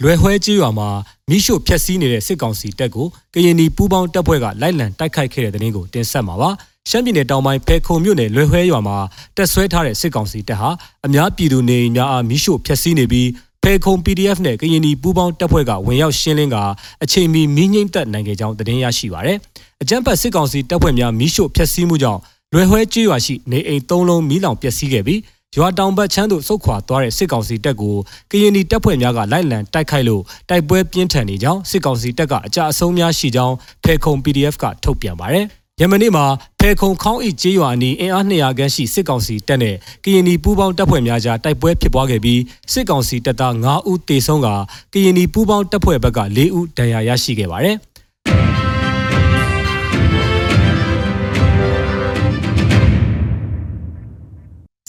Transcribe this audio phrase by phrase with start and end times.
[0.00, 0.88] လွယ်ဟွဲကြီးရွာမှာ
[1.30, 6.50] မိရှုဖျက်ဆီးနေတဲ့စစ်ကောင်စီတပ်ကိုကရင်နီပူးပေါင်းတပ်ဖွဲ့ကလိုက်လံတိုက်ခိုက်ခဲ့တဲ့တဲ့တင်ကိုတင်ဆက်မှာပါ
[6.90, 8.96] ရှမ်းပြည်နယ်တောင်ပိုင်းဖဲခုံမြို့နယ်လွယ်ဟွဲရွာမှာ
[9.36, 10.68] တက်ဆွဲထားတဲ့စစ်ကောင်စီတပ်ဟာ
[11.06, 13.28] အများပြည်သူနေအိမ်များအားမိရှုဖျက်ဆီးနေပြီး
[13.62, 16.56] ဖဲခုံ PDF နဲ့ကရင်နီပူးပေါင်းတပ်ဖွဲ့ကဝင်ရောက်ရှင်းလင်းက
[17.02, 19.38] အချိန်မီမီးငိမ့်သက်နိုင်ခဲ့ကြောင်းသတင်းရရှိပါရယ်
[19.82, 22.20] အကြမ်းဖက်စစ်ကောင်စီတပ်ဖွဲ့များမိရှုဖျက်ဆီးမှုကြောင့်
[22.52, 25.20] လွယ်ဟွဲကြီးရွာရှိနေအိမ်၃လုံးမီးလောင်ပျက်စီးခဲ့ပြီး
[25.56, 27.96] ရွာတောင်ဘက်ချမ်းသို့ဆုတ်ခွာသွားတဲ့စစ်ကောင်စီတပ်ကို
[28.30, 35.46] ကရင်နီတပ်ဖွဲ့များကလိုက်လံတိုက်ခိုက်လို့တိုက်ပွဲပြင်းထန်နေကြောင်းစစ်ကောင်စီတပ်ကအကြအဆုံးများရှိကြောင်းဖေခုံ PDF ကထုတ်ပြန်ပါတယ်။
[35.80, 36.24] ယမနေ့မှာ
[36.60, 42.40] ဖေခုံခေါင်းအိကျေးရွာအနီးအင်အား200ခန်းရှိစစ်ကောင်စီတပ်နဲ့ကရင်နီပူးပေါင်းတပ်ဖွဲ့များကြားတိုက်ပွဲဖြစ်ပွားခဲ့ပြီး
[42.72, 44.48] စစ်ကောင်စီတပ်သား9ဦးတေဆုံးက
[44.92, 47.76] ကရင်နီပူးပေါင်းတပ်ဖွဲ့ဘက်က4ဦးဒဏ်ရာရရှိခဲ့ပါတယ်။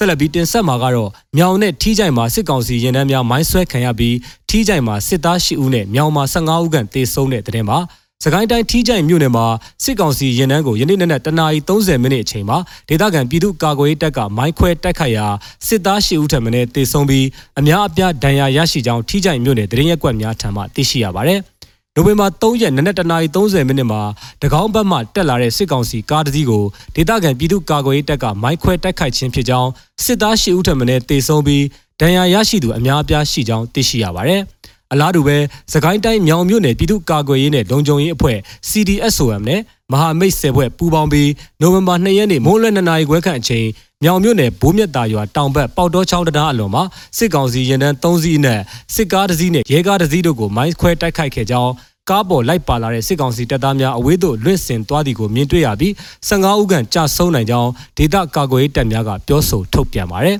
[0.00, 4.16] ဆက်လက်ပြီးတင်ဆက်မှာကတော့မြောင်နဲ့ထီးကြိုင်မှာစစ်ကောင်စီရင်တန်းများမိုင်းဆွဲခံရပြီး
[4.48, 7.78] ထီးကြိုင်မှာစစ်သား၈ဦးနဲ့မြောင်မှာ15ဦးခန့်တေဆုံးတဲ့တဲ့တင်ပါ
[8.24, 9.46] စကိုင်းတိုင်းထီးကြိုင်မြို့နယ်မှာ
[9.84, 15.26] စစ်ကောင်စီရင်တန်းကိုယနေ့နေ့နဲ့တနာရီ30မိနစ်အချိန်မှာဒေသခံပြည်သူ့ကာကွယ်ရေးတပ်ကမိုင်းခွဲတိုက်ခိုက်ရာ
[15.66, 17.26] စစ်သား၈ဦးထပ်မံတေဆုံးပြီး
[17.60, 21.40] အများအပြားဒဏ်ရာရရှိကြောင်းထီးကြိုင်မြို့နယ်တရင်ရက်ကွက်များထံမှသိရှိရပါတယ်။
[21.96, 24.02] နိုဝင်ဘာ3ရက်နနက်တနာရီ30မိနစ်မှာ
[24.42, 29.70] တကောင်းဘက်မှတက်လာတဲ့စစ်ကောင်စီကားတစ်စီးကိုဒေသခံပြည်သူ့ကာကွယ်ရေးတပ်ကမိုင်းခွဲတိုက်ခိုက်ခြင်းဖြစ်ကြောင်း
[30.04, 31.64] စစ်သား၈ဦးထပ်မံတေဆုံးပြီး
[32.00, 34.40] ဒဏ်ရာရရှိသူအများအပြားရှိကြောင်းသိရှိရပါတယ်။
[34.92, 35.36] အလားတူပဲ
[35.72, 38.38] စကိုင်းတိုင်းမြောင်မြို့နယ်ပြည်သူ့ကာကွယ်ရေးနဲ့လုံခြုံရေးအဖွဲ့
[38.70, 39.60] CDSOM နဲ့
[39.92, 43.66] မဟာမိတ်ဆယ်ဘွဲ့ပူးပေါင်းပြီးနိုဝင်ဘာ2ရက်နေ့မိုးလွယ်2နာရီခွဲခန့်အချိန်
[44.04, 46.82] မြောင်မြို့နယ်ဘိုးမြတ်တာရွာတောင်ဘက်ပေါတောချောင်းတရားအလွန်မှာ
[47.18, 48.58] စစ်ကောင်စီရင်တန်း3စီးနဲ့
[48.94, 51.72] စစ်ကားတစ်စီးနဲ့ရဲကားတစ်စီးတို့ကိုမိုင်းခွဲတိုက်ခိုက်ခဲ့ကြောင်း
[52.10, 55.92] ကားပေါ်လိုက်ပါလာတဲ့စစ်ကောင်စီတပ်သားများအဝေးသို့လွင့်စင်သွားသည်ကိုမြင်တွေ့ရပြီး
[56.28, 60.36] 15ဦးခန့်ကြာဆုံးနိုင်ကြောင်းဒေသကာကွယ်ရေးတပ်များကပြောဆိုထုတ်ပြန်ပါတယ်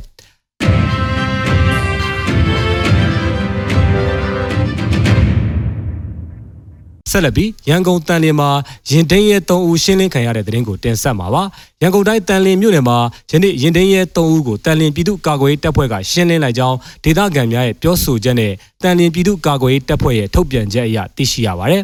[7.11, 8.50] ဆက်လက်ပြီးရန်ကုန်တန်လင်းမှာ
[8.91, 11.43] ရင်သိမ်းရဲ3ဦးရှင်းလင်းခံရတဲ့တဲ့ရင်ကိုတင်ဆက်မှာပါ
[11.83, 12.99] ရန်ကုန်တိုင်းတန်လင်းမြို့နယ်မှာ
[13.31, 18.53] ယနေ့ရင်သိမ်းရဲ3ဦးကိုတန်လင်းပြည်သူ့ကာကွယ်ရေးတပ်ဖွဲ့ကရှင်းလင်းလိုက်ကြောင်းဒေသခံများရဲ့ပြောဆိုချက်နဲ့
[18.83, 21.83] တန်လင်းပြည်သူ့ကာကွယ်ရေးတပ်ဖွဲ့ရဲ့ထုတ်ပြန်ချက်အရသိရှိရပါတယ်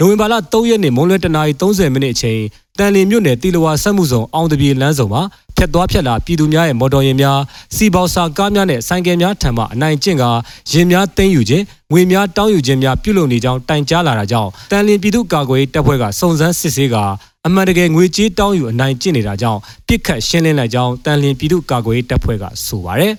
[0.00, 2.40] နိုဝင်ဘာလ3ရက်နေ့မွန်းလွဲတနာရီ30မိနစ်အချိန်
[2.78, 5.22] တန်လင်းမြို့နယ်တီလဝါဆက်မှုဆောင်အောင်တပြေလမ်းဆောင်မှာ
[5.56, 7.38] ဖြတ်သွားဖြတ်လာပြည်သူများရဲ့မော်တော်ယာဉ်များ
[7.76, 10.30] စီပေါစာကားများနဲ့ဆိုင်ကယ်များထံမှအနိုင်ကျင့်ကာ
[10.70, 17.04] ယာဉ်များသိမ်းယူခြင်းငွေများတောင်းယူခြင်းများပြုလုပ်နေကြောင်းတိုင်ကြားလာတာကြောင့်တန်လင်းပြည်သူ့ကာကွယ်ရေးတပ်ဖွဲ့ကစုံစမ်းစစ်ဆေးကာ
[17.46, 23.14] အမှန်တကယ်ငွေကြေးတောင်းယူအနိုင်ကျင့်နေတာကြောင့်ပြစ်ခတ်ရှင်းလင်းလိုက်ကြောင်းတန်လင်းပြည်သူ့ကာကွယ်ရေးတပ်ဖွဲ့ကဆိုပါတယ်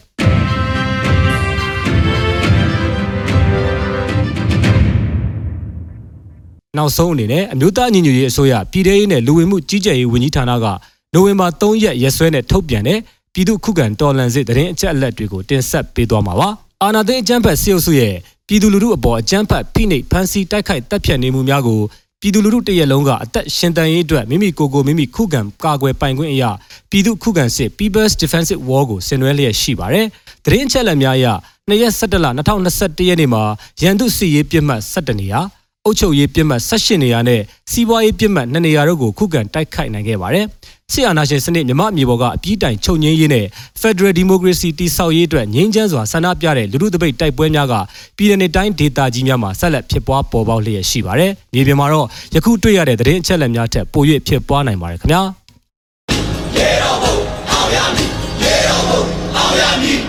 [6.77, 10.65] နောက်ဆုံးအနေနဲ့အမျိုးသားညီညွတ်ရေးအစိုးရပြည်ထရေးနဲ့လူဝင်မှုကြီးကြပ်ရေးဝန်ကြီးဌာနက
[11.13, 12.99] နိုဝင်ဘာ3ရက်ရက်စွဲနဲ့ထုတ်ပြန်တဲ့
[13.33, 16.49] ပြည်သူ့ခုခံတော်လှန်စစ်တရင်အချက်အလက်တွေကိုတင်ဆက်ပေးသွားမှာပါ။
[16.83, 18.13] အာဏာသိမ်းအကြမ်းဖက်စစ်အုပ်စုရဲ့
[18.47, 21.79] ပြည်သူလူထုအပေါ်အကြမ်းဖက်ဖိနှိပ်ဖမ်းဆီးတိုက်ခိုက်တပ်ဖြတ်နေမှုများကို
[22.21, 26.51] ပြည်သူလူထုတရက်လုံးကအသက်ရှင်တန်ရေးအတွက်မိမိကိုယ်ကိုမိမိခုခံကာကွယ်ပိုင်ခွင့်အရာ
[26.89, 30.05] ပြည်သူခုခံစစ် People's Defensive War ကိုဆင်နွှဲလျက်ရှိပါတယ်။
[30.45, 31.27] တရင်အချက်အလက်များအရ
[31.69, 33.43] 2ရက်17လ2021ရက်နေ့မှာ
[33.81, 35.41] ရန်သူစစ်ရေးပြစ်မှတ်17နေရာ
[35.87, 40.45] အုပ်ချုပ်ရေးပြစ်မှတ်18နေရာနဲ့စီးပွားရေးပြစ်မှတ်2နေရာတို့ကိုခုခံတိုက်ခိုက်နိုင်ခဲ့ပါတယ်။
[40.93, 43.45] စစ်အာဏာရှင်စနစ်မြမအမျိုးပေါ်ကအပြည့်တိုင်ချုပ်ငင်းရေးနဲ့
[43.81, 47.73] Federal Democracy တည်ဆောက်ရေးအတွက်ငြိမ်းချမ်းစွာဆန္ဒပြတဲ့လူထုတပိတ်တိုက်ပွဲများက
[48.17, 55.21] ပြည်내တိုင်းဒေသကြီးများမှာဆက်လက်ဖြစ်ပွားပေါ်ပေါက်လျက်ရှိပါတယ်။ဒီပြင်မှာတော့ယခုတွေ့ရတဲ့သတင်းအချက်အလက်များထက်ပို၍ဖြစ်ပွားနိုင်ပါတယ်ခင်ဗျာ။
[56.57, 57.15] ရေတော်ဘုံ
[57.51, 58.09] အောင်ရမည်
[58.43, 59.01] ရေတော်ဘုံ
[59.37, 60.06] အောင်ရမည်